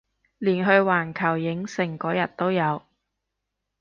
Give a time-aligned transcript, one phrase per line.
[0.39, 2.81] 連去環球影城嗰日都有